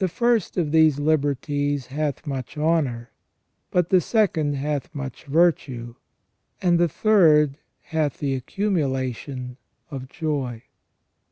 The 0.01 0.07
first 0.07 0.57
of 0.57 0.71
these 0.71 0.97
liberties 0.97 1.85
hath 1.85 2.25
much 2.25 2.57
honour, 2.57 3.11
but 3.69 3.89
the 3.89 4.01
second 4.01 4.55
hath 4.55 4.89
much 4.95 5.25
virtue, 5.25 5.93
and 6.59 6.79
the 6.79 6.89
third 6.89 7.59
hath 7.83 8.17
the 8.17 8.33
accumulation 8.33 9.57
of 9.91 10.07
joy. 10.07 10.63